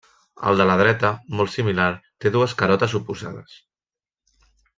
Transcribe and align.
El 0.51 0.61
de 0.61 0.65
la 0.69 0.77
dreta, 0.79 1.11
molt 1.41 1.53
similar, 1.57 1.89
té 2.25 2.31
dues 2.37 2.57
carotes 2.63 2.97
oposades. 3.01 3.61